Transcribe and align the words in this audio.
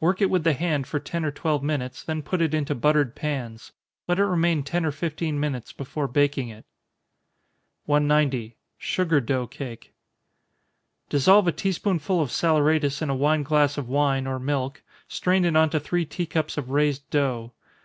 Work 0.00 0.20
it 0.20 0.28
with 0.28 0.42
the 0.42 0.54
hand 0.54 0.88
for 0.88 0.98
ten 0.98 1.24
or 1.24 1.30
twelve 1.30 1.62
minutes, 1.62 2.02
then 2.02 2.20
put 2.20 2.42
it 2.42 2.52
into 2.52 2.74
buttered 2.74 3.14
pans. 3.14 3.70
Let 4.08 4.18
it 4.18 4.24
remain 4.24 4.64
ten 4.64 4.84
or 4.84 4.90
fifteen 4.90 5.38
minutes 5.38 5.72
before 5.72 6.08
baking 6.08 6.48
it. 6.48 6.64
190. 7.86 8.56
Sugar 8.76 9.20
Dough 9.20 9.46
Cake. 9.46 9.94
Dissolve 11.08 11.46
a 11.46 11.52
tea 11.52 11.70
spoonful 11.70 12.20
of 12.20 12.30
saleratus 12.32 13.02
in 13.02 13.08
a 13.08 13.14
wine 13.14 13.44
glass 13.44 13.78
of 13.78 13.88
wine, 13.88 14.26
or 14.26 14.40
milk 14.40 14.82
strain 15.06 15.44
it 15.44 15.54
on 15.54 15.70
to 15.70 15.78
three 15.78 16.04
tea 16.04 16.26
cups 16.26 16.58
of 16.58 16.70
raised 16.70 17.08
dough. 17.10 17.52